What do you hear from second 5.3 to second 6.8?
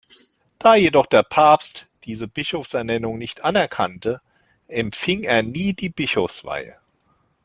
nie die Bischofsweihe.